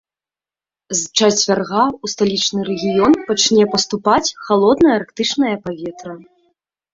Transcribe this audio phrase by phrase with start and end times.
[0.93, 6.13] З чацвярга ў сталічны рэгіён пачне паступаць халоднае арктычнае паветра.